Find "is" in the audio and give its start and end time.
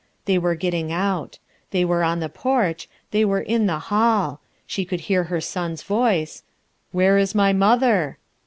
7.19-7.35